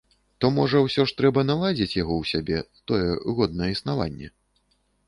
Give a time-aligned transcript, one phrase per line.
[0.43, 3.07] То можа ўсё ж трэба наладзіць яго ў сябе, тое
[3.39, 4.35] годнае існаванне?